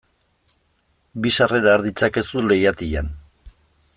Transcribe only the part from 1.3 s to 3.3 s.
sarrera har ditzakezu leihatilan.